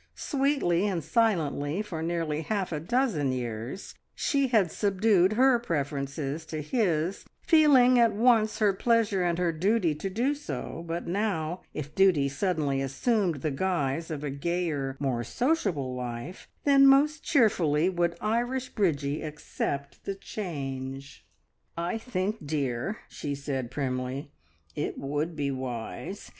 Sweetly 0.15 0.87
and 0.87 1.03
silently 1.03 1.83
for 1.83 2.01
nearly 2.01 2.41
half 2.41 2.71
a 2.71 2.79
dozen 2.79 3.31
years 3.31 3.93
she 4.15 4.47
had 4.47 4.71
subdued 4.71 5.33
her 5.33 5.59
preferences 5.59 6.43
to 6.47 6.59
his, 6.59 7.23
feeling 7.43 7.97
it 7.97 8.05
at 8.05 8.13
once 8.13 8.57
her 8.57 8.73
pleasure 8.73 9.23
and 9.23 9.37
her 9.37 9.51
duty 9.51 9.93
to 9.93 10.09
do 10.09 10.33
so, 10.33 10.83
but 10.87 11.05
now, 11.05 11.61
if 11.75 11.93
duty 11.93 12.27
suddenly 12.27 12.81
assumed 12.81 13.41
the 13.43 13.51
guise 13.51 14.09
of 14.09 14.23
a 14.23 14.31
gayer, 14.31 14.97
more 14.99 15.23
sociable 15.23 15.93
life, 15.93 16.47
then 16.63 16.87
most 16.87 17.23
cheerfully 17.23 17.87
would 17.87 18.17
Irish 18.21 18.69
Bridgie 18.69 19.21
accept 19.21 20.03
the 20.05 20.15
change. 20.15 21.27
"I 21.77 21.99
think, 21.99 22.47
dear," 22.47 22.97
she 23.07 23.35
said 23.35 23.69
primly, 23.69 24.31
"it 24.75 24.97
would 24.97 25.35
be 25.35 25.51
wise. 25.51 26.27